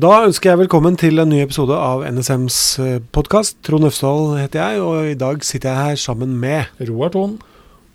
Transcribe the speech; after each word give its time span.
Da 0.00 0.22
ønsker 0.24 0.52
jeg 0.54 0.58
velkommen 0.62 0.94
til 0.96 1.20
en 1.20 1.28
ny 1.28 1.42
episode 1.42 1.76
av 1.76 2.06
NSMs 2.08 2.54
podkast. 3.12 3.58
Trond 3.66 3.84
Øfsdal 3.84 4.38
heter 4.38 4.62
jeg, 4.62 4.78
og 4.80 5.08
i 5.10 5.16
dag 5.18 5.42
sitter 5.44 5.74
jeg 5.74 5.90
her 5.90 5.98
sammen 6.00 6.38
med 6.40 6.80
Roar 6.88 7.10
Thon. 7.12 7.34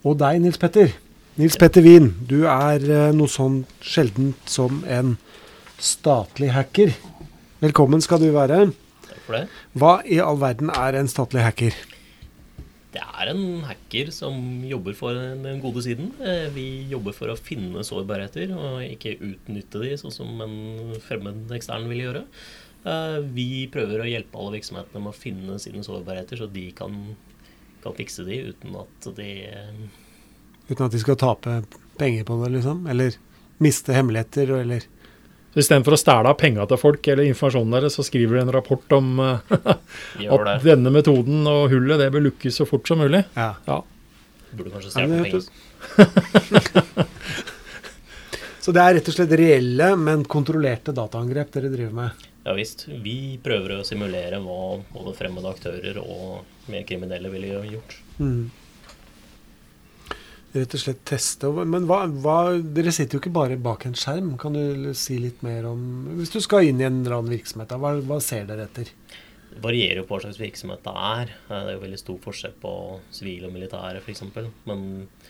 Og 0.05 0.19
deg, 0.19 0.37
Nils 0.43 0.59
Petter. 0.61 0.91
Nils 1.39 1.57
Petter 1.57 1.81
Wien, 1.81 2.11
du 2.29 2.43
er 2.51 2.83
eh, 2.83 3.15
noe 3.15 3.31
sånn 3.31 3.63
sjeldent 3.81 4.37
som 4.51 4.83
en 4.85 5.15
statlig 5.81 6.51
hacker. 6.53 6.93
Velkommen 7.65 8.03
skal 8.05 8.21
du 8.21 8.27
være. 8.35 8.67
Takk 9.07 9.25
for 9.25 9.39
det. 9.39 9.43
Hva 9.73 9.95
i 10.05 10.21
all 10.21 10.37
verden 10.43 10.69
er 10.75 10.99
en 10.99 11.09
statlig 11.09 11.47
hacker? 11.47 11.79
Det 12.95 13.03
er 13.03 13.29
en 13.33 13.41
hacker 13.67 14.09
som 14.15 14.37
jobber 14.63 14.95
for 14.95 15.17
den 15.43 15.59
gode 15.63 15.83
siden. 15.83 16.13
Eh, 16.23 16.47
Vi 16.55 16.87
jobber 16.91 17.15
for 17.17 17.33
å 17.33 17.35
finne 17.39 17.83
sårbarheter 17.83 18.53
og 18.55 18.85
ikke 18.87 19.17
utnytte 19.19 19.81
de, 19.83 19.95
sånn 19.99 20.13
som 20.15 20.39
en 20.45 20.95
fremmed 21.03 21.51
ekstern 21.57 21.89
vil 21.91 22.05
gjøre. 22.05 22.23
Eh, 22.87 23.19
Vi 23.35 23.67
prøver 23.73 23.99
å 24.03 24.07
hjelpe 24.07 24.39
alle 24.39 24.55
virksomhetene 24.57 25.03
med 25.03 25.11
å 25.11 25.17
finne 25.17 25.59
sine 25.59 25.83
sårbarheter, 25.83 26.39
så 26.39 26.47
de 26.51 26.69
kan, 26.77 26.95
kan 27.83 27.97
fikse 27.99 28.23
de 28.27 28.39
uten 28.53 28.79
at 28.79 29.11
de 29.19 29.29
Uten 30.65 30.87
at 30.87 30.95
de 30.95 30.97
skal 31.03 31.19
tape 31.21 31.59
penger 31.99 32.23
på 32.25 32.39
det, 32.41 32.55
liksom? 32.55 32.87
Eller 32.89 33.19
miste 33.61 33.93
hemmeligheter, 33.93 34.49
eller 34.63 34.87
Så 35.55 35.61
Istedenfor 35.63 35.95
å 35.95 35.99
stjele 35.99 36.31
av 36.33 36.35
penga 36.35 36.65
til 36.67 36.75
folk 36.81 37.07
eller 37.07 37.23
informasjonen 37.29 37.71
deres, 37.77 37.95
så 37.95 38.03
skriver 38.03 38.35
de 38.35 38.41
en 38.43 38.51
rapport 38.51 38.95
om 38.97 39.21
eh, 39.23 39.53
at 40.35 40.65
denne 40.65 40.91
metoden 40.91 41.47
og 41.47 41.71
hullet 41.71 42.01
det 42.03 42.09
bør 42.11 42.25
lukkes 42.25 42.59
så 42.59 42.67
fort 42.67 42.83
som 42.91 42.99
mulig. 42.99 43.21
Ja. 43.37 43.53
Ja. 43.63 43.77
Burde 44.51 44.73
kanskje 44.73 44.91
stjele 44.91 45.23
penger. 45.23 45.47
Så 48.65 48.73
det 48.73 48.81
er 48.81 48.95
rett 48.97 49.09
og 49.11 49.13
slett 49.13 49.33
reelle, 49.37 49.91
men 50.01 50.23
kontrollerte 50.25 50.89
dataangrep 50.97 51.51
dere 51.53 51.69
driver 51.69 51.93
med? 51.93 52.09
Ja 52.43 52.53
visst. 52.57 52.87
Vi 52.89 53.37
prøver 53.45 53.75
å 53.77 53.83
simulere 53.85 54.39
hva 54.41 54.81
både 54.91 55.13
fremmede 55.15 55.51
aktører 55.53 55.99
og 56.01 56.41
mer 56.73 56.81
kriminelle 56.89 57.29
ville 57.31 57.61
gjort. 57.69 57.93
Mm. 58.17 58.49
Rett 60.55 60.71
og 60.77 60.79
slett 60.79 61.01
teste. 61.07 61.49
Men 61.67 61.83
hva, 61.89 62.05
hva, 62.23 62.37
dere 62.77 62.93
sitter 62.95 63.17
jo 63.17 63.23
ikke 63.23 63.33
bare 63.35 63.57
bak 63.59 63.85
en 63.89 63.97
skjerm. 63.99 64.35
Kan 64.39 64.55
du 64.55 64.93
si 64.95 65.17
litt 65.19 65.41
mer 65.43 65.67
om 65.67 65.81
Hvis 66.19 66.31
du 66.31 66.39
skal 66.43 66.69
inn 66.69 66.79
i 66.79 66.87
en 66.87 67.01
eller 67.01 67.17
annen 67.17 67.33
virksomhet, 67.35 67.67
da, 67.73 67.79
hva, 67.81 67.97
hva 68.07 68.21
ser 68.23 68.47
dere 68.47 68.69
etter? 68.69 68.91
Det 69.55 69.61
varierer 69.63 70.01
jo 70.01 70.05
på 70.07 70.15
hva 70.15 70.23
slags 70.25 70.39
virksomhet 70.39 70.83
det 70.83 70.93
er. 70.95 71.33
Eh, 71.49 71.59
Det 71.59 71.73
er 71.73 71.75
jo 71.77 71.83
veldig 71.83 71.99
stor 71.99 72.21
forskjell 72.23 72.55
på 72.63 72.71
sivile 73.15 73.49
og 73.49 73.55
militære 73.55 74.01
f.eks. 74.03 74.23
Men 74.67 74.85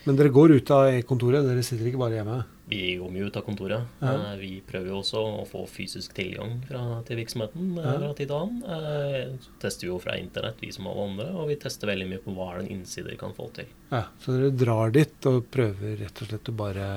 Men 0.06 0.16
dere 0.22 0.34
går 0.34 0.56
ut 0.60 0.72
av 0.78 0.92
kontoret, 1.10 1.46
dere 1.46 1.66
sitter 1.66 1.90
ikke 1.90 2.02
bare 2.06 2.22
hjemme? 2.22 2.44
Vi 2.68 2.96
går 2.98 3.12
mye 3.14 3.28
ut 3.28 3.36
av 3.38 3.44
kontoret. 3.46 3.84
Ja. 4.02 4.14
Eh, 4.34 4.38
Vi 4.42 4.62
prøver 4.66 4.88
jo 4.90 5.00
også 5.04 5.20
å 5.22 5.44
få 5.46 5.68
fysisk 5.70 6.16
tilgang 6.18 6.56
fra, 6.68 7.02
til 7.06 7.18
virksomheten 7.20 7.78
eh, 7.78 7.84
Ja. 7.86 7.98
fra 8.00 8.14
tid 8.18 8.28
til 8.28 8.36
annen. 8.36 8.64
Eh, 8.66 9.36
Så 9.44 9.50
tester 9.62 9.86
vi 9.86 9.92
jo 9.94 10.00
fra 10.00 10.16
internett, 10.18 10.56
vi 10.62 10.72
som 10.72 10.88
alle 10.88 11.04
andre, 11.10 11.28
og 11.36 11.48
vi 11.50 11.56
tester 11.62 11.88
veldig 11.88 12.08
mye 12.10 12.24
på 12.26 12.34
hva 12.34 12.48
en 12.60 12.68
innsider 12.68 13.16
kan 13.22 13.34
få 13.38 13.52
til. 13.54 13.66
Ja, 13.92 14.06
Så 14.20 14.34
dere 14.34 14.50
drar 14.58 14.92
dit 14.92 15.26
og 15.30 15.46
prøver 15.52 16.00
rett 16.02 16.22
og 16.22 16.28
slett 16.28 16.50
å 16.50 16.56
bare 16.58 16.88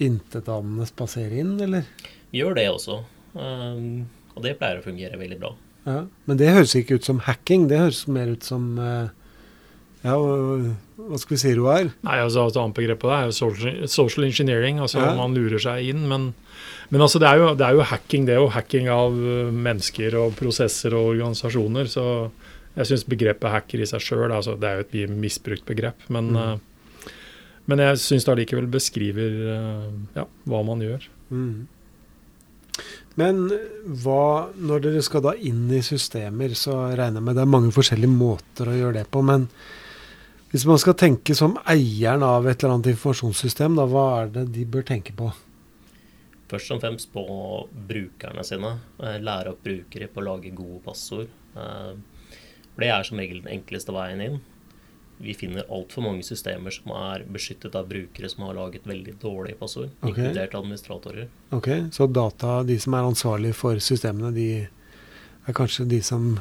intetanende 0.00 0.86
spasere 0.86 1.38
inn, 1.40 1.54
eller? 1.60 1.84
Vi 2.32 2.40
gjør 2.42 2.54
det 2.58 2.66
også, 2.68 2.98
og 3.36 4.42
det 4.42 4.58
pleier 4.58 4.80
å 4.80 4.84
fungere 4.84 5.16
veldig 5.16 5.38
bra. 5.40 5.54
Ja. 5.86 6.06
Men 6.26 6.36
det 6.36 6.50
høres 6.52 6.74
ikke 6.74 6.96
ut 6.98 7.04
som 7.04 7.20
hacking, 7.20 7.68
det 7.68 7.78
høres 7.78 8.06
mer 8.08 8.26
ut 8.34 8.42
som 8.42 8.74
Ja, 10.04 10.16
hva 10.96 11.18
skal 11.20 11.34
vi 11.36 11.40
si, 11.42 11.52
Roar? 11.58 11.90
Nei, 12.06 12.16
altså 12.24 12.46
Et 12.48 12.56
annet 12.56 12.76
begrep 12.78 13.00
på 13.02 13.10
det 13.10 13.16
er 13.18 13.26
jo 13.28 13.34
social, 13.36 13.88
social 13.92 14.24
engineering. 14.26 14.78
altså 14.80 14.98
Ja. 15.02 15.14
Man 15.18 15.34
lurer 15.36 15.60
seg 15.60 15.90
inn. 15.90 16.06
Men, 16.08 16.30
men 16.90 17.00
altså 17.04 17.20
det 17.20 17.28
er, 17.28 17.36
jo, 17.42 17.50
det 17.54 17.66
er 17.66 17.76
jo 17.76 17.84
hacking, 17.90 18.24
det 18.26 18.34
er 18.36 18.40
jo 18.40 18.48
hacking 18.54 18.88
av 18.88 19.12
eh, 19.12 19.50
mennesker 19.52 20.16
og 20.16 20.34
prosesser 20.38 20.96
og 20.96 21.12
organisasjoner. 21.14 21.90
Så 21.92 22.06
jeg 22.76 22.90
syns 22.90 23.04
begrepet 23.08 23.52
hacker 23.52 23.80
i 23.84 23.86
seg 23.88 24.00
sjøl 24.04 24.32
altså, 24.32 24.56
Det 24.60 24.68
er 24.68 24.80
jo 24.80 24.86
et 25.06 25.10
misbrukt 25.12 25.66
begrep. 25.68 26.08
Men, 26.08 26.32
Mm. 26.32 26.36
uh, 26.36 27.12
men 27.66 27.78
jeg 27.82 27.98
syns 27.98 28.24
det 28.24 28.32
allikevel 28.32 28.66
beskriver 28.70 29.32
uh, 29.52 29.88
ja, 30.14 30.24
hva 30.46 30.60
man 30.64 30.80
gjør. 30.84 31.08
Mm. 31.30 31.66
Men 33.16 33.40
hva, 34.04 34.50
når 34.60 34.82
dere 34.84 35.02
skal 35.04 35.24
da 35.24 35.32
inn 35.40 35.64
i 35.72 35.80
systemer, 35.84 36.52
så 36.58 36.74
regner 36.92 37.20
jeg 37.22 37.24
med 37.24 37.38
det 37.38 37.42
er 37.46 37.54
mange 37.54 37.72
forskjellige 37.72 38.12
måter 38.12 38.68
å 38.68 38.76
gjøre 38.76 38.98
det 39.00 39.06
på. 39.10 39.22
Men 39.24 39.48
hvis 40.56 40.64
man 40.64 40.78
skal 40.80 40.94
tenke 40.96 41.34
som 41.36 41.58
eieren 41.68 42.22
av 42.24 42.46
et 42.48 42.62
eller 42.62 42.78
annet 42.78 42.94
informasjonssystem, 42.94 43.74
da, 43.76 43.84
hva 43.90 44.06
er 44.22 44.30
det 44.32 44.46
de 44.54 44.62
bør 44.64 44.86
tenke 44.88 45.12
på? 45.12 45.28
Først 46.48 46.72
og 46.72 46.80
fremst 46.80 47.10
på 47.12 47.24
brukerne 47.90 48.44
sine. 48.46 48.70
Eh, 49.02 49.18
Lære 49.20 49.52
opp 49.52 49.64
brukere 49.66 50.08
på 50.08 50.22
å 50.22 50.24
lage 50.30 50.54
gode 50.56 50.78
passord. 50.86 51.28
Eh, 51.58 52.38
det 52.80 52.88
er 52.88 53.04
som 53.04 53.20
regel 53.20 53.42
den 53.42 53.52
enkleste 53.58 53.92
veien 53.92 54.22
inn. 54.24 54.38
Vi 55.20 55.34
finner 55.36 55.68
altfor 55.72 56.04
mange 56.04 56.24
systemer 56.24 56.72
som 56.72 56.92
er 56.96 57.24
beskyttet 57.36 57.76
av 57.76 57.88
brukere 57.88 58.28
som 58.32 58.46
har 58.46 58.56
laget 58.56 58.88
veldig 58.88 59.14
dårlige 59.20 59.60
passord, 59.60 59.92
okay. 60.00 60.12
inkludert 60.12 60.56
administratorer. 60.56 61.28
Ok, 61.56 61.68
Så 61.92 62.06
data, 62.06 62.62
de 62.68 62.78
som 62.80 62.96
er 62.96 63.08
ansvarlige 63.10 63.56
for 63.56 63.80
systemene, 63.80 64.32
de 64.36 64.48
er 64.64 65.56
kanskje 65.56 65.88
de 65.88 66.00
som 66.04 66.38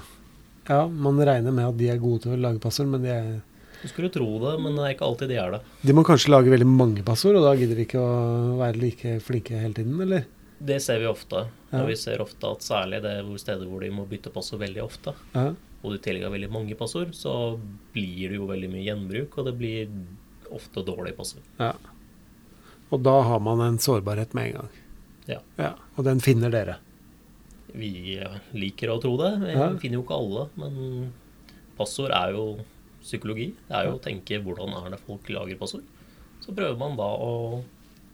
Ja, 0.65 0.87
man 0.87 1.19
regner 1.21 1.53
med 1.53 1.67
at 1.67 1.75
de 1.77 1.91
er 1.91 1.99
gode 2.01 2.23
til 2.23 2.31
å 2.33 2.41
lage 2.41 2.59
passord, 2.63 2.87
men 2.89 3.03
de, 3.03 3.11
er, 3.13 3.41
Du 3.85 3.89
skulle 3.91 4.09
tro 4.09 4.25
det, 4.41 4.55
men 4.63 4.73
det 4.79 4.81
er 4.87 4.93
ikke 4.95 5.05
alltid 5.05 5.29
de 5.29 5.35
er 5.37 5.51
det. 5.53 5.59
de 5.85 5.93
må 5.93 6.01
kanskje 6.07 6.31
lage 6.33 6.49
veldig 6.49 6.65
mange 6.65 7.03
passord, 7.05 7.37
og 7.37 7.43
da 7.45 7.51
gidder 7.59 7.77
de 7.77 7.85
ikke 7.85 8.01
å 8.01 8.57
være 8.57 8.79
like 8.81 9.11
flinke 9.21 9.59
hele 9.61 9.77
tiden, 9.77 9.99
eller? 10.01 10.25
Det 10.65 10.79
ser 10.81 10.97
vi 11.03 11.05
ofte. 11.05 11.43
Ja. 11.69 11.83
Og 11.83 11.89
vi 11.91 11.95
ser 11.99 12.23
ofte 12.23 12.49
at 12.49 12.65
særlig 12.65 13.01
det 13.03 13.11
er 13.19 13.29
steder 13.37 13.67
hvor 13.69 13.83
de 13.85 13.91
må 13.93 14.07
bytte 14.09 14.31
passord 14.33 14.63
veldig 14.63 14.81
ofte, 14.81 15.13
Ja. 15.35 15.51
og 15.83 15.91
du 15.93 15.97
tillegger 16.01 16.33
veldig 16.33 16.49
mange 16.49 16.73
passord, 16.79 17.13
så 17.13 17.59
blir 17.93 18.29
det 18.33 18.39
jo 18.39 18.47
veldig 18.49 18.71
mye 18.73 18.85
gjenbruk, 18.89 19.37
og 19.37 19.45
det 19.51 19.57
blir 19.59 19.87
ofte 20.49 20.81
dårlige 20.87 21.15
passord. 21.17 21.43
Ja. 21.59 21.73
Og 22.91 23.03
da 23.03 23.21
har 23.21 23.39
man 23.39 23.61
en 23.61 23.77
sårbarhet 23.77 24.33
med 24.33 24.47
en 24.47 24.53
gang. 24.61 24.69
Ja. 25.59 25.73
Og 25.97 26.03
den 26.05 26.19
finner 26.21 26.49
dere. 26.53 26.77
Vi 27.75 28.17
liker 28.53 28.89
å 28.93 29.01
tro 29.01 29.17
det. 29.17 29.31
Vi 29.45 29.51
Ja. 29.53 29.69
finner 29.77 29.97
jo 29.99 30.03
ikke 30.03 30.17
alle, 30.17 30.49
men 30.57 31.13
passord 31.77 32.11
er 32.11 32.31
jo 32.31 32.59
psykologi. 33.05 33.51
Det 33.67 33.77
er 33.77 33.89
jo 33.89 33.97
å 33.97 34.03
tenke 34.03 34.41
hvordan 34.43 34.75
er 34.81 34.91
det 34.93 35.03
folk 35.05 35.29
lager 35.33 35.59
passord. 35.59 35.85
Så 36.43 36.53
prøver 36.53 36.77
man 36.79 36.97
da 36.99 37.07
å 37.07 37.63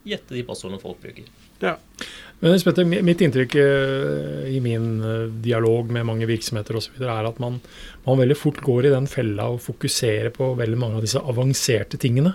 gjette 0.07 0.35
de 0.35 0.44
passordene 0.46 0.81
folk 0.81 1.02
bruker. 1.02 1.25
Ja. 1.62 1.75
Men 2.41 2.57
Petter, 2.66 2.88
mitt 3.06 3.22
inntrykk 3.22 3.56
eh, 3.62 4.46
i 4.50 4.62
min 4.63 4.96
eh, 5.06 5.28
dialog 5.46 5.91
med 5.94 6.07
mange 6.09 6.30
virksomheter 6.30 6.78
og 6.78 6.85
så 6.85 6.96
videre, 6.96 7.19
er 7.19 7.30
at 7.30 7.41
man, 7.44 7.59
man 8.07 8.22
veldig 8.22 8.38
fort 8.40 8.62
går 8.66 8.90
i 8.90 8.94
den 8.96 9.09
fella 9.12 9.51
og 9.53 9.62
fokuserer 9.62 10.34
på 10.34 10.53
veldig 10.57 10.80
mange 10.81 10.97
av 10.97 11.06
disse 11.06 11.22
avanserte 11.22 12.01
tingene. 12.01 12.34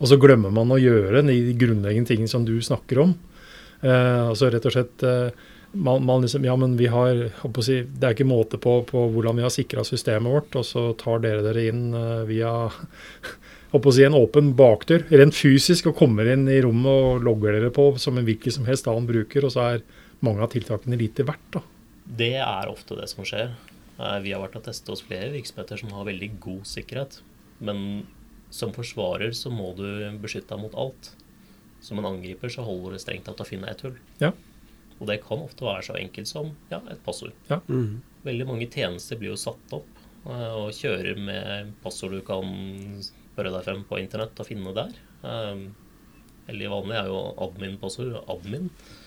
Og 0.00 0.08
så 0.10 0.18
glemmer 0.20 0.54
man 0.54 0.72
å 0.72 0.80
gjøre 0.80 1.22
de 1.28 1.36
grunnleggende 1.60 2.10
tingene 2.10 2.32
som 2.32 2.46
du 2.48 2.56
snakker 2.64 3.02
om. 3.04 3.12
Eh, 3.84 4.22
altså 4.30 4.48
rett 4.52 4.64
og 4.64 4.74
slett 4.74 5.04
eh, 5.04 5.44
man, 5.74 6.04
man 6.06 6.22
liksom, 6.22 6.44
ja, 6.44 6.54
men 6.56 6.76
vi 6.76 6.86
har, 6.86 7.26
si, 7.62 7.80
Det 7.82 8.06
er 8.06 8.14
ikke 8.14 8.26
måte 8.28 8.58
på, 8.62 8.78
på 8.88 9.04
hvordan 9.12 9.38
vi 9.38 9.44
har 9.44 9.52
sikra 9.52 9.84
systemet 9.86 10.32
vårt, 10.32 10.56
og 10.58 10.66
så 10.66 10.86
tar 10.98 11.22
dere 11.24 11.44
dere 11.44 11.66
inn 11.70 11.84
eh, 11.98 12.22
via 12.28 12.52
å 13.74 13.92
si, 13.92 14.06
en 14.06 14.16
åpen 14.18 14.52
bakdør, 14.58 15.06
rent 15.10 15.36
fysisk, 15.36 15.90
og 15.90 15.98
kommer 15.98 16.30
inn 16.30 16.46
i 16.48 16.60
rommet 16.64 16.90
og 16.90 17.26
logger 17.26 17.58
dere 17.58 17.74
på 17.74 17.90
som 18.02 18.18
en 18.18 18.26
hvilken 18.26 18.54
som 18.54 18.68
helst 18.68 18.88
annen 18.90 19.08
bruker, 19.10 19.46
og 19.46 19.54
så 19.54 19.68
er 19.74 19.86
mange 20.24 20.44
av 20.44 20.52
tiltakene 20.54 20.98
lite 21.00 21.26
verdt. 21.26 21.58
da. 21.58 21.64
Det 22.04 22.34
er 22.38 22.70
ofte 22.70 22.98
det 22.98 23.08
som 23.10 23.26
skjer. 23.26 23.54
Eh, 23.98 24.18
Vi 24.24 24.32
har 24.34 24.42
vært 24.44 24.58
og 24.60 24.66
testet 24.66 24.92
hos 24.92 25.04
flere 25.04 25.32
virksomheter 25.34 25.80
som 25.80 25.92
har 25.96 26.08
veldig 26.08 26.30
god 26.40 26.64
sikkerhet. 26.68 27.20
Men 27.64 28.06
som 28.54 28.72
forsvarer 28.74 29.34
så 29.34 29.50
må 29.50 29.72
du 29.76 29.86
beskytte 30.22 30.54
deg 30.54 30.62
mot 30.62 30.74
alt. 30.78 31.12
Som 31.84 32.00
en 32.00 32.08
angriper 32.08 32.52
så 32.52 32.64
holder 32.64 32.94
det 32.94 33.02
strengt 33.02 33.26
tatt 33.28 33.42
å 33.42 33.46
finne 33.48 33.70
et 33.70 33.82
hull. 33.84 33.96
Ja. 34.22 34.32
Og 35.00 35.06
det 35.10 35.20
kan 35.24 35.42
ofte 35.42 35.64
være 35.66 35.82
så 35.88 35.96
enkelt 35.98 36.28
som 36.30 36.52
ja, 36.70 36.80
et 36.90 37.00
passord. 37.04 37.32
Mhm. 37.66 38.02
Veldig 38.24 38.46
mange 38.48 38.68
tjenester 38.72 39.18
blir 39.20 39.34
jo 39.34 39.36
satt 39.40 39.72
opp 39.76 39.88
eh, 40.26 40.52
og 40.56 40.70
kjører 40.72 41.18
med 41.20 41.72
passord 41.82 42.14
du 42.16 42.20
kan 42.24 42.46
spørre 43.02 43.50
deg 43.52 43.64
frem 43.66 43.82
på 43.88 43.98
internett 44.00 44.38
og 44.40 44.46
finne 44.48 44.72
der. 44.76 44.94
Eh, 45.24 45.64
Veldig 46.44 46.66
vanlig 46.68 46.96
er 46.98 47.06
jo 47.08 47.20
admin-passord. 47.40 48.18
Admin. 48.28 48.66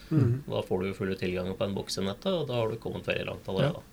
Mhm. 0.09 0.43
Da 0.49 0.61
får 0.65 0.79
du 0.81 0.87
jo 0.87 0.93
fulle 0.97 1.15
tilganger 1.19 1.53
på 1.59 1.67
en 1.67 1.75
boks 1.77 1.99
i 1.99 2.05
nettet, 2.07 2.33
og 2.33 2.47
da 2.49 2.55
har 2.63 2.71
du 2.71 2.77
kommet 2.81 3.05
veldig 3.05 3.27
langt 3.27 3.45
allerede. 3.51 3.83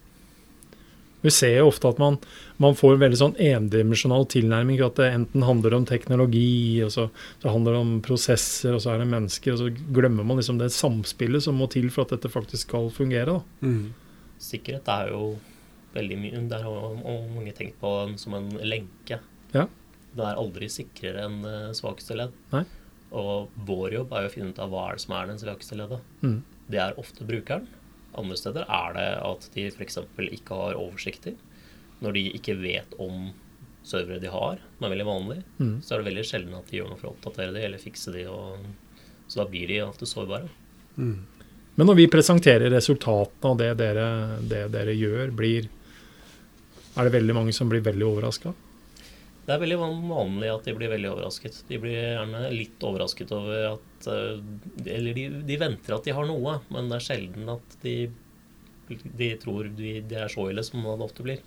Vi 1.25 1.33
ser 1.33 1.55
jo 1.57 1.71
ofte 1.71 1.89
at 1.89 2.01
man, 2.03 2.19
man 2.61 2.77
får 2.77 2.95
en 2.95 3.01
veldig 3.01 3.19
sånn 3.21 3.37
endimensjonal 3.41 4.27
tilnærming. 4.29 4.83
At 4.85 4.99
det 5.01 5.09
enten 5.09 5.47
handler 5.47 5.79
om 5.79 5.87
teknologi, 5.89 6.83
og 6.85 6.93
så, 6.93 7.07
så 7.41 7.55
handler 7.55 7.77
det 7.77 7.81
om 7.81 7.95
prosesser, 8.05 8.77
og 8.77 8.83
så 8.85 8.93
er 8.93 9.01
det 9.01 9.09
mennesker. 9.09 9.55
Og 9.55 9.63
så 9.63 9.95
glemmer 9.97 10.27
man 10.29 10.41
liksom 10.41 10.61
det 10.61 10.69
samspillet 10.77 11.47
som 11.47 11.57
må 11.57 11.71
til 11.73 11.89
for 11.95 12.05
at 12.05 12.13
dette 12.17 12.33
faktisk 12.33 12.69
skal 12.69 12.93
fungere. 12.93 13.39
da. 13.39 13.67
Mhm. 13.67 13.93
Sikkerhet 14.45 14.89
er 14.93 15.13
jo 15.15 15.37
veldig 15.95 16.17
mye 16.21 16.41
Det 16.51 16.59
har 16.61 16.97
mange 17.01 17.53
tenkt 17.57 17.79
på 17.81 17.93
den 18.03 18.19
som 18.21 18.35
en 18.37 18.51
lenke. 18.61 19.21
Ja. 19.55 19.69
Det 20.15 20.25
er 20.27 20.39
aldri 20.39 20.69
sikrere 20.71 21.25
enn 21.25 21.41
det 21.43 21.77
svakeste 21.79 22.19
ledd. 22.19 22.35
Nei. 22.53 22.65
Og 23.15 23.49
vår 23.67 23.95
jobb 23.97 24.13
er 24.13 24.27
jo 24.27 24.31
å 24.31 24.35
finne 24.35 24.53
ut 24.53 24.61
av 24.63 24.75
hva 24.75 24.89
er 24.91 24.99
det 24.99 25.05
som 25.07 25.15
er 25.17 25.31
den 25.31 25.41
svakeste 25.41 25.79
leddet. 25.79 26.05
Mm. 26.23 26.37
Det 26.71 26.81
er 26.83 27.01
ofte 27.01 27.27
brukeren. 27.27 27.67
Andre 28.21 28.37
steder 28.39 28.67
er 28.69 28.95
det 28.97 29.09
at 29.27 29.49
de 29.55 29.67
f.eks. 29.71 29.99
ikke 30.39 30.59
har 30.61 30.79
oversikter. 30.79 31.35
Når 32.03 32.13
de 32.17 32.25
ikke 32.39 32.57
vet 32.61 32.95
om 33.01 33.33
servere 33.85 34.21
de 34.23 34.31
har, 34.33 34.59
som 34.79 34.87
er 34.87 34.95
veldig 34.95 35.07
vanlig, 35.07 35.43
Mm. 35.61 35.83
så 35.83 35.95
er 35.95 36.03
det 36.03 36.09
veldig 36.13 36.25
sjelden 36.25 36.55
at 36.57 36.67
de 36.71 36.79
gjør 36.79 36.89
noe 36.91 36.99
for 36.99 37.11
å 37.11 37.15
oppdatere 37.15 37.53
de 37.53 37.65
eller 37.67 37.79
fikse 37.79 38.13
de. 38.13 38.27
Og, 38.27 38.65
så 39.29 39.43
da 39.43 39.47
blir 39.51 39.69
de 39.69 39.81
ofte 39.85 40.07
sårbare. 40.09 40.49
Mm. 40.97 41.19
Men 41.77 41.87
når 41.91 41.97
vi 41.99 42.07
presenterer 42.07 42.71
resultatene 42.71 43.51
av 43.51 43.59
det 43.59 43.71
dere, 43.81 44.09
det 44.47 44.71
dere 44.73 44.95
gjør, 44.95 45.33
blir 45.35 45.69
Er 46.97 47.09
det 47.09 47.13
veldig 47.17 47.35
mange 47.35 47.53
som 47.53 47.69
blir 47.69 47.81
veldig 47.83 48.07
overraska? 48.07 48.53
Det 49.45 49.53
er 49.53 49.61
veldig 49.61 49.77
vanlig 50.09 50.49
at 50.49 50.65
de 50.65 50.73
blir 50.77 50.93
veldig 50.95 51.11
overrasket. 51.11 51.59
De 51.69 51.79
blir 51.81 51.99
gjerne 51.99 52.47
litt 52.55 52.85
overrasket 52.89 53.33
over 53.37 53.67
at 53.75 54.07
eh, 54.09 54.39
Eller 54.87 55.17
de, 55.17 55.27
de 55.45 55.59
venter 55.61 55.97
at 55.97 56.07
de 56.07 56.15
har 56.17 56.29
noe, 56.29 56.59
men 56.73 56.89
det 56.89 56.99
er 56.99 57.09
sjelden 57.11 57.51
at 57.53 57.77
de, 57.83 57.97
de 58.89 59.31
tror 59.43 59.69
de, 59.69 59.99
de 60.09 60.21
er 60.23 60.33
så 60.33 60.49
ille 60.49 60.65
som 60.65 60.81
det 60.87 60.97
ofte 61.05 61.27
blir. 61.27 61.45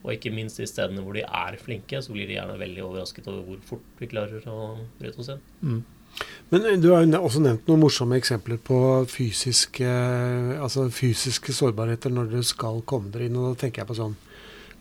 Og 0.00 0.14
ikke 0.14 0.32
minst 0.32 0.62
de 0.62 0.68
stedene 0.68 1.04
hvor 1.04 1.16
de 1.16 1.26
er 1.26 1.60
flinke, 1.60 2.00
så 2.00 2.14
blir 2.14 2.28
de 2.28 2.38
gjerne 2.38 2.56
veldig 2.60 2.84
overrasket 2.86 3.28
over 3.28 3.44
hvor 3.50 3.64
fort 3.74 4.00
vi 4.00 4.08
klarer 4.08 4.46
å 4.48 4.60
bryte 5.00 5.20
oss 5.20 5.34
inn. 5.34 5.42
Mm. 5.60 5.80
Men 6.50 6.66
eh, 6.66 6.80
du 6.80 6.88
har 6.94 7.04
jo 7.04 7.20
også 7.20 7.44
nevnt 7.44 7.68
noen 7.68 7.84
morsomme 7.84 8.16
eksempler 8.16 8.58
på 8.64 8.80
fysiske, 9.12 9.92
altså 10.56 10.88
fysiske 10.88 11.52
sårbarheter 11.54 12.16
når 12.16 12.32
dere 12.32 12.48
skal 12.48 12.80
komme 12.88 13.12
dere 13.12 13.28
inn. 13.28 13.36
og 13.36 13.52
Da 13.52 13.66
tenker 13.66 13.84
jeg 13.84 13.92
på 13.92 14.00
sånn 14.00 14.16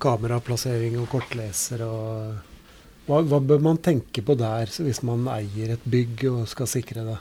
kameraplassering 0.01 0.97
og 1.01 1.09
kortleser 1.11 1.83
og 1.85 2.45
hva, 3.09 3.23
hva 3.25 3.39
bør 3.41 3.61
man 3.65 3.79
tenke 3.81 4.21
på 4.21 4.35
der 4.37 4.69
så 4.69 4.85
hvis 4.85 5.01
man 5.07 5.25
eier 5.33 5.73
et 5.73 5.85
bygg 5.89 6.27
og 6.29 6.43
skal 6.51 6.69
sikre 6.69 7.05
det? 7.07 7.17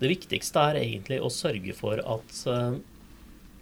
Det 0.00 0.10
viktigste 0.10 0.64
er 0.70 0.80
egentlig 0.82 1.20
å 1.20 1.30
sørge 1.32 1.74
for 1.76 2.00
at 2.00 2.40
eh, 2.48 2.78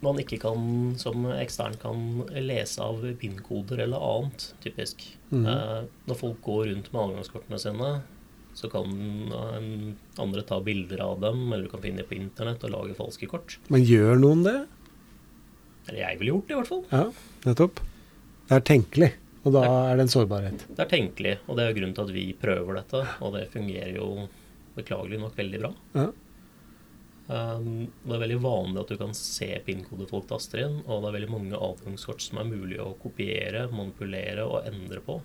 man 0.04 0.20
ikke 0.22 0.38
kan, 0.42 0.60
som 0.98 1.26
ekstern 1.34 1.74
kan 1.82 2.22
lese 2.44 2.82
av 2.82 3.02
PIN-koder 3.18 3.82
eller 3.86 4.04
annet, 4.10 4.52
typisk. 4.62 5.02
Mhm. 5.30 5.46
Eh, 5.50 5.80
når 6.10 6.20
folk 6.20 6.40
går 6.46 6.68
rundt 6.70 6.92
med 6.92 7.02
adgangskortene 7.02 7.60
sine, 7.62 7.90
så 8.58 8.70
kan 8.70 8.94
eh, 9.38 9.68
andre 10.22 10.44
ta 10.46 10.60
bilder 10.62 11.02
av 11.04 11.20
dem, 11.22 11.46
eller 11.52 11.66
du 11.66 11.72
kan 11.74 11.82
finne 11.82 12.06
på 12.06 12.18
internett 12.18 12.62
og 12.66 12.74
lage 12.74 12.98
falske 12.98 13.30
kort. 13.30 13.58
Men 13.70 13.86
gjør 13.86 14.18
noen 14.22 14.46
det? 14.46 14.58
Eller 15.88 16.02
jeg 16.04 16.20
ville 16.20 16.34
gjort 16.36 16.48
det, 16.48 16.54
i 16.54 16.60
hvert 16.60 16.72
fall. 16.74 16.84
Ja, 16.92 17.04
nettopp. 17.46 17.82
Det 18.48 18.56
er 18.56 18.64
tenkelig, 18.64 19.10
og 19.44 19.52
da 19.58 19.64
er 19.90 19.98
det 19.98 20.06
en 20.06 20.12
sårbarhet. 20.12 20.62
Det 20.72 20.84
er 20.84 20.88
tenkelig, 20.88 21.34
og 21.46 21.58
det 21.58 21.66
er 21.66 21.74
grunnen 21.76 21.96
til 21.96 22.06
at 22.08 22.14
vi 22.14 22.24
prøver 22.40 22.78
dette, 22.80 23.02
og 23.24 23.34
det 23.36 23.50
fungerer 23.52 23.92
jo 23.98 24.08
beklagelig 24.78 25.20
nok 25.20 25.36
veldig 25.36 25.60
bra. 25.60 25.72
Ja. 25.98 26.08
Um, 27.28 27.90
det 28.06 28.14
er 28.16 28.22
veldig 28.22 28.38
vanlig 28.40 28.80
at 28.80 28.92
du 28.94 28.96
kan 28.96 29.10
se 29.16 29.50
PIN-kodefolk 29.66 30.30
taster 30.30 30.62
inn, 30.64 30.78
og 30.86 31.02
det 31.02 31.10
er 31.10 31.16
veldig 31.18 31.32
mange 31.34 31.60
adgangskort 31.60 32.24
som 32.24 32.40
er 32.40 32.48
mulig 32.48 32.78
å 32.80 32.94
kopiere, 33.02 33.66
manipulere 33.68 34.46
og 34.48 34.64
endre 34.70 35.02
på. 35.04 35.18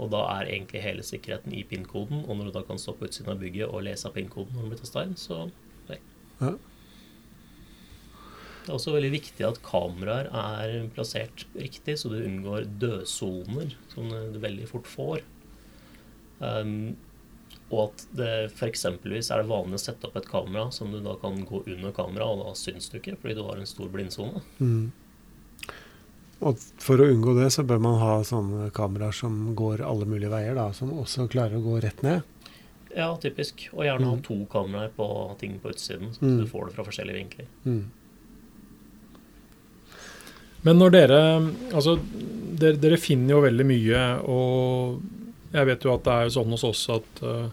Og 0.00 0.10
da 0.10 0.24
er 0.40 0.50
egentlig 0.56 0.82
hele 0.82 1.04
sikkerheten 1.06 1.54
i 1.54 1.62
PIN-koden, 1.70 2.24
og 2.24 2.34
når 2.34 2.50
du 2.50 2.56
da 2.58 2.64
kan 2.66 2.80
stå 2.82 2.96
på 2.98 3.06
utsiden 3.06 3.34
av 3.34 3.42
bygget 3.44 3.70
og 3.70 3.84
lese 3.86 4.08
av 4.08 4.16
PIN-koden 4.16 4.56
når 4.56 4.64
den 4.64 4.74
blir 4.74 4.82
tasta 4.82 5.06
inn, 5.06 5.14
så 5.20 5.44
nei. 5.86 6.00
Ja. 6.40 6.56
Det 8.60 8.68
er 8.68 8.76
også 8.76 8.92
veldig 8.94 9.10
viktig 9.14 9.46
at 9.46 9.60
kameraer 9.64 10.28
er 10.36 10.88
plassert 10.94 11.46
riktig, 11.56 11.96
så 11.98 12.10
du 12.12 12.18
unngår 12.20 12.66
dødsoner, 12.78 13.72
som 13.88 14.08
du 14.10 14.38
veldig 14.42 14.68
fort 14.68 14.86
får. 14.86 15.22
Um, 16.40 16.96
og 17.70 17.88
at 17.88 18.04
det 18.16 18.30
f.eks. 18.52 18.84
er 18.84 18.98
det 19.00 19.46
vanlig 19.48 19.78
å 19.78 19.82
sette 19.82 20.06
opp 20.08 20.16
et 20.18 20.28
kamera 20.28 20.70
som 20.74 20.90
du 20.92 21.00
da 21.04 21.14
kan 21.22 21.38
gå 21.46 21.62
under 21.66 21.92
kameraet, 21.94 22.40
og 22.40 22.46
da 22.50 22.54
syns 22.58 22.90
du 22.90 22.98
ikke 22.98 23.16
fordi 23.20 23.36
du 23.38 23.44
har 23.46 23.56
en 23.60 23.66
stor 23.68 23.88
blindsone. 23.92 24.42
Mm. 24.58 24.90
Og 26.40 26.56
for 26.80 26.96
å 27.02 27.08
unngå 27.12 27.34
det, 27.36 27.50
så 27.52 27.62
bør 27.68 27.80
man 27.84 27.98
ha 28.00 28.14
sånne 28.24 28.70
kameraer 28.76 29.12
som 29.14 29.54
går 29.58 29.82
alle 29.84 30.08
mulige 30.08 30.32
veier, 30.32 30.54
da, 30.56 30.70
som 30.76 30.92
også 30.96 31.28
klarer 31.32 31.58
å 31.60 31.64
gå 31.64 31.78
rett 31.84 32.00
ned. 32.06 32.22
Ja, 32.96 33.12
typisk. 33.22 33.68
Og 33.76 33.84
gjerne 33.86 34.08
ha 34.08 34.16
Mm. 34.16 34.22
to 34.24 34.38
kameraer 34.50 34.90
på 34.96 35.38
ting 35.38 35.60
på 35.60 35.70
utsiden, 35.70 36.10
så 36.16 36.22
Mm. 36.24 36.38
du 36.40 36.46
får 36.46 36.66
det 36.68 36.74
fra 36.74 36.84
forskjellige 36.84 37.18
vinkler. 37.20 37.46
Mm. 37.64 37.90
Men 40.66 40.80
når 40.80 40.92
dere 40.96 41.20
Altså, 41.72 41.96
dere, 42.60 42.76
dere 42.80 43.00
finner 43.00 43.36
jo 43.36 43.44
veldig 43.46 43.66
mye, 43.68 44.02
og 44.28 45.54
jeg 45.54 45.66
vet 45.70 45.86
jo 45.86 45.94
at 45.94 46.04
det 46.06 46.16
er 46.16 46.34
sånn 46.34 46.52
hos 46.54 46.66
oss 46.68 46.82
at 46.92 47.22
uh, 47.24 47.48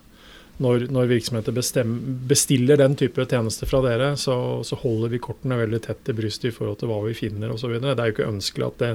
når, 0.62 0.88
når 0.94 1.10
virksomheter 1.12 1.54
bestem, 1.54 1.94
bestiller 2.30 2.80
den 2.82 2.98
type 2.98 3.26
tjenester 3.30 3.70
fra 3.70 3.82
dere, 3.86 4.12
så, 4.18 4.36
så 4.66 4.78
holder 4.82 5.14
vi 5.14 5.22
kortene 5.22 5.60
veldig 5.60 5.80
tett 5.86 6.02
til 6.06 6.18
brystet 6.18 6.50
i 6.50 6.54
forhold 6.56 6.80
til 6.82 6.92
hva 6.92 7.00
vi 7.06 7.16
finner 7.18 7.54
osv. 7.54 7.76
Det 7.78 7.94
er 7.94 8.10
jo 8.10 8.16
ikke 8.16 8.30
ønskelig 8.30 8.68
at 8.68 8.80
det, 8.82 8.92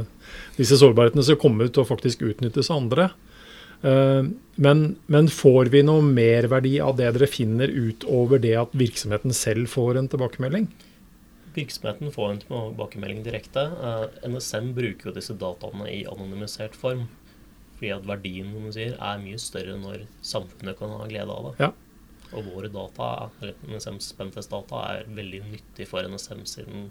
disse 0.59 0.79
sårbarhetene 0.81 1.27
skal 1.27 1.41
komme 1.43 1.69
ut 1.69 1.79
og 1.79 1.89
faktisk 1.91 2.25
utnyttes 2.27 2.71
av 2.71 2.83
andre. 2.83 3.09
Uh, 3.83 4.31
men, 4.63 4.85
men 5.11 5.31
får 5.33 5.73
vi 5.73 5.85
noe 5.87 6.05
merverdi 6.07 6.77
av 6.83 6.99
det 6.99 7.13
dere 7.17 7.31
finner 7.31 7.71
utover 7.71 8.43
det 8.43 8.57
at 8.59 8.75
virksomheten 8.79 9.35
selv 9.35 9.71
får 9.73 10.03
en 10.03 10.11
tilbakemelding? 10.13 10.69
Virksomheten 11.55 12.13
får 12.13 12.31
en 12.31 12.41
tilbakemelding 12.45 13.23
direkte. 13.27 13.61
Eh, 13.61 14.05
NSM 14.29 14.73
bruker 14.77 15.11
jo 15.11 15.17
disse 15.17 15.37
dataene 15.39 15.89
i 15.93 16.03
anonymisert 16.09 16.77
form. 16.79 17.07
Fordi 17.77 17.93
at 17.97 18.07
verdien 18.07 18.53
som 18.55 18.67
du 18.69 18.75
sier, 18.75 18.97
er 18.97 19.23
mye 19.23 19.41
større 19.43 19.77
når 19.81 20.07
samfunnet 20.25 20.79
kan 20.79 20.95
ha 20.95 21.09
glede 21.11 21.35
av 21.35 21.49
det. 21.51 21.55
Ja. 21.67 21.73
Og 22.33 22.47
våre 22.49 22.71
data, 22.73 23.09
eller 23.43 23.57
NSMs 23.69 24.13
Pentest-data, 24.17 24.83
er 24.95 25.09
veldig 25.13 25.43
nyttig 25.51 25.89
for 25.91 26.07
NSM 26.09 26.45
siden, 26.49 26.91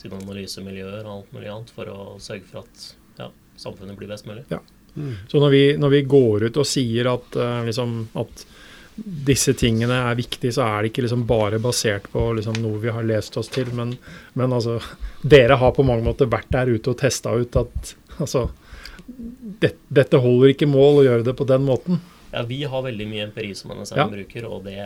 sine 0.00 0.18
analysemiljøer 0.18 1.04
og 1.04 1.12
alt 1.12 1.34
mulig 1.36 1.50
annet 1.52 1.70
for 1.70 1.90
å 1.92 1.98
sørge 2.22 2.48
for 2.48 2.64
at 2.64 2.86
ja, 3.20 3.28
samfunnet 3.60 3.98
blir 4.00 4.10
best 4.10 4.26
mulig. 4.26 4.42
Mm. 4.96 5.14
Så 5.28 5.40
når 5.40 5.54
vi, 5.54 5.62
når 5.78 5.94
vi 5.94 6.02
går 6.16 6.48
ut 6.48 6.58
og 6.58 6.68
sier 6.68 7.12
at, 7.12 7.36
eh, 7.38 7.60
liksom, 7.68 7.94
at 8.18 8.46
disse 8.96 9.54
tingene 9.56 9.96
er 10.10 10.16
viktige, 10.18 10.52
så 10.52 10.66
er 10.66 10.82
det 10.82 10.92
ikke 10.92 11.06
liksom 11.06 11.24
bare 11.28 11.60
basert 11.62 12.10
på 12.12 12.26
liksom 12.36 12.58
noe 12.60 12.80
vi 12.82 12.92
har 12.92 13.06
lest 13.08 13.36
oss 13.40 13.48
til, 13.52 13.70
men, 13.76 13.94
men 14.36 14.52
altså 14.52 14.78
Dere 15.22 15.56
har 15.56 15.72
på 15.72 15.84
mange 15.86 16.04
måter 16.04 16.28
vært 16.28 16.50
der 16.52 16.68
ute 16.74 16.92
og 16.92 16.98
testa 17.00 17.32
ut 17.32 17.56
at 17.56 17.94
altså 18.18 18.50
det, 19.06 19.72
Dette 19.88 20.20
holder 20.20 20.52
ikke 20.52 20.68
mål 20.68 21.00
å 21.00 21.06
gjøre 21.06 21.26
det 21.26 21.34
på 21.38 21.46
den 21.48 21.64
måten. 21.66 22.02
Ja, 22.32 22.42
Vi 22.48 22.62
har 22.68 22.84
veldig 22.84 23.06
mye 23.08 23.26
empiri 23.28 23.54
som 23.56 23.72
NSM 23.76 23.98
Ja. 23.98 24.08
bruker, 24.08 24.46
og 24.48 24.64
det 24.68 24.78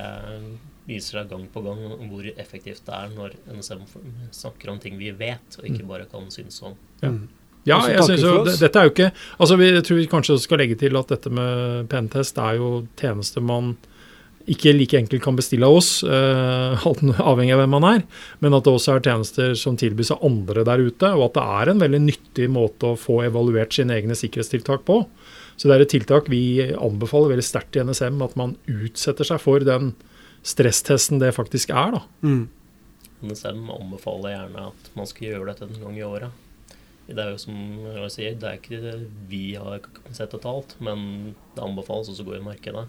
viser 0.86 1.20
seg 1.20 1.30
gang 1.30 1.48
på 1.50 1.62
gang 1.64 1.82
hvor 2.08 2.26
effektivt 2.36 2.86
det 2.86 2.94
er 2.94 3.10
når 3.14 3.34
NSM 3.50 3.82
snakker 4.30 4.70
om 4.70 4.78
ting 4.82 4.98
vi 4.98 5.10
vet, 5.10 5.58
og 5.58 5.66
ikke 5.66 5.86
bare 5.86 6.06
kan 6.10 6.30
synes 6.30 6.62
om. 6.62 6.78
Ja. 7.02 7.10
Mm. 7.10 7.26
Ja, 7.66 7.80
jeg 7.90 8.04
synes 8.06 8.22
jo, 8.22 8.44
dette 8.46 8.78
er 8.78 8.86
jo 8.86 8.92
ikke 8.92 9.08
altså 9.42 9.56
vi, 9.58 9.66
Jeg 9.72 9.82
tror 9.82 9.96
vi 9.98 10.06
kanskje 10.06 10.36
skal 10.38 10.60
legge 10.62 10.76
til 10.78 10.94
at 11.00 11.08
dette 11.10 11.32
med 11.34 11.88
pentest 11.90 12.38
er 12.38 12.60
jo 12.60 12.68
tjenester 12.94 13.42
man 13.42 13.72
ikke 14.46 14.74
like 14.76 14.98
enkelt 14.98 15.22
kan 15.24 15.38
bestille 15.38 15.66
av 15.66 15.78
oss, 15.80 15.90
eh, 16.06 16.86
avhengig 17.30 17.54
av 17.54 17.62
hvem 17.62 17.72
man 17.76 17.86
er, 17.88 18.04
men 18.44 18.56
at 18.56 18.66
det 18.66 18.74
også 18.74 18.96
er 18.96 19.06
tjenester 19.06 19.54
som 19.58 19.78
tilbys 19.78 20.12
av 20.14 20.22
andre 20.26 20.64
der 20.66 20.84
ute, 20.86 21.12
og 21.16 21.28
at 21.28 21.38
det 21.38 21.46
er 21.60 21.72
en 21.72 21.82
veldig 21.82 22.02
nyttig 22.04 22.50
måte 22.54 22.92
å 22.92 23.00
få 23.00 23.22
evaluert 23.26 23.74
sine 23.74 23.96
egne 23.98 24.18
sikkerhetstiltak 24.18 24.86
på. 24.88 25.02
Så 25.56 25.68
det 25.68 25.76
er 25.76 25.86
et 25.86 25.92
tiltak 25.94 26.28
vi 26.30 26.42
anbefaler 26.74 27.32
veldig 27.32 27.46
sterkt 27.46 27.78
i 27.78 27.84
NSM, 27.86 28.20
at 28.22 28.36
man 28.38 28.54
utsetter 28.68 29.26
seg 29.26 29.40
for 29.42 29.64
den 29.64 29.94
stresstesten 30.46 31.18
det 31.22 31.32
faktisk 31.34 31.72
er. 31.74 31.96
da. 31.96 32.02
Mm. 32.22 32.44
NSM 33.26 33.70
anbefaler 33.72 34.34
gjerne 34.34 34.66
at 34.70 34.90
man 34.98 35.08
skal 35.08 35.30
gjøre 35.30 35.48
dette 35.50 35.66
en 35.70 35.80
gang 35.80 35.96
i 35.96 36.04
året. 36.06 36.42
Det 37.06 37.22
er 37.22 37.32
jo 37.32 37.40
som 37.40 37.56
jeg 37.86 38.12
sier, 38.12 38.38
det 38.38 38.48
er 38.50 38.60
ikke 38.60 38.82
det 38.82 38.94
vi 39.30 39.42
har 39.54 39.82
sett 40.14 40.34
og 40.36 40.46
alt, 40.50 40.74
men 40.82 41.34
det 41.54 41.62
anbefales 41.62 42.10
også 42.10 42.24
å 42.26 42.30
gå 42.30 42.38
i 42.38 42.46
markedet. 42.46 42.86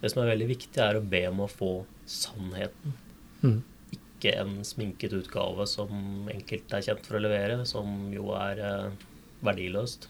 Det 0.00 0.12
som 0.12 0.22
er 0.22 0.32
veldig 0.32 0.48
viktig, 0.54 0.78
er 0.80 0.96
å 0.96 1.04
be 1.04 1.24
om 1.28 1.42
å 1.44 1.50
få 1.50 1.72
sannheten. 2.08 2.94
Mm. 3.42 3.58
Ikke 3.96 4.36
en 4.40 4.54
sminket 4.66 5.12
utgave 5.16 5.66
som 5.68 6.30
enkelte 6.32 6.78
er 6.78 6.86
kjent 6.88 7.04
for 7.08 7.18
å 7.18 7.24
levere, 7.24 7.60
som 7.68 8.08
jo 8.14 8.32
er 8.36 8.64
eh, 8.64 9.04
verdiløst. 9.44 10.08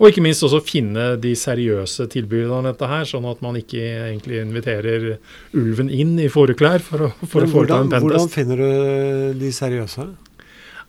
Og 0.00 0.08
ikke 0.10 0.24
minst 0.24 0.42
også 0.44 0.58
finne 0.66 1.12
de 1.22 1.30
seriøse 1.38 2.08
tilbyderne 2.10 2.58
av 2.58 2.72
dette 2.72 2.88
her, 2.90 3.04
sånn 3.08 3.26
at 3.30 3.40
man 3.44 3.56
ikke 3.60 3.80
egentlig 4.08 4.40
inviterer 4.42 5.06
ulven 5.54 5.92
inn 5.94 6.16
i 6.18 6.26
fåreklær 6.32 6.82
for 6.82 7.06
å, 7.06 7.10
for 7.22 7.46
å 7.46 7.50
foreta 7.52 7.78
hvordan, 7.78 7.92
pentest. 7.92 8.08
hvordan 8.08 8.32
finner 8.32 8.60
du 8.64 9.38
de 9.40 9.52
seriøse? 9.54 10.08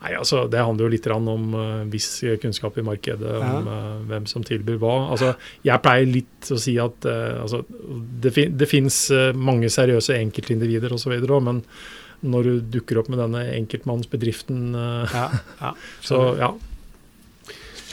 Nei, 0.01 0.13
altså, 0.19 0.45
Det 0.51 0.61
handler 0.61 0.85
jo 0.85 0.93
litt 0.93 1.07
om 1.09 1.55
uh, 1.55 1.83
viss 1.91 2.09
kunnskap 2.41 2.77
i 2.77 2.85
markedet, 2.85 3.31
om 3.39 3.69
uh, 3.69 3.97
hvem 4.09 4.27
som 4.29 4.43
tilbyr 4.45 4.79
hva. 4.81 4.95
Altså, 5.15 5.33
Jeg 5.65 5.81
pleier 5.83 6.09
litt 6.09 6.51
å 6.51 6.59
si 6.61 6.75
at 6.81 7.07
uh, 7.09 7.41
altså, 7.45 7.63
det, 8.21 8.33
fin 8.35 8.57
det 8.57 8.69
fins 8.69 8.99
mange 9.35 9.71
seriøse 9.71 10.17
enkeltindivider 10.19 10.93
osv., 10.95 11.15
men 11.45 11.63
når 12.25 12.47
du 12.47 12.53
dukker 12.77 12.99
opp 13.01 13.09
med 13.11 13.19
denne 13.21 13.43
enkeltmannsbedriften, 13.53 14.71
Ja, 15.13 15.25
ja. 15.59 15.73
så 16.07 16.21
ja. 16.39 16.53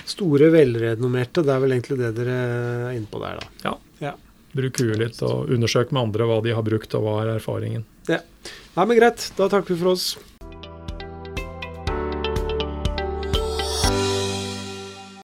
Store, 0.09 0.49
velrenommerte, 0.53 1.45
det 1.47 1.53
er 1.55 1.63
vel 1.63 1.75
egentlig 1.77 1.99
det 2.01 2.13
dere 2.17 2.37
er 2.37 2.97
inne 2.97 3.09
på 3.11 3.21
der, 3.23 3.39
da. 3.39 3.75
Bruk 4.53 4.83
huet 4.83 4.99
litt 5.01 5.21
og 5.25 5.49
undersøk 5.53 5.95
med 5.95 6.03
andre 6.09 6.27
hva 6.29 6.41
de 6.45 6.53
har 6.53 6.65
brukt 6.67 6.97
og 6.99 7.07
hva 7.07 7.15
er 7.23 7.31
erfaringen. 7.39 7.87
Nei, 8.77 8.85
men 8.85 8.99
greit. 8.99 9.31
Da 9.39 9.49
takker 9.53 9.73
vi 9.73 9.81
for 9.81 9.95
oss. 9.95 10.11